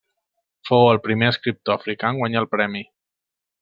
Fou 0.69 0.85
el 0.93 1.01
primer 1.03 1.29
escriptor 1.35 1.79
africà 1.83 2.13
en 2.13 2.21
guanyar 2.25 2.45
el 2.45 2.53
premi. 2.57 2.87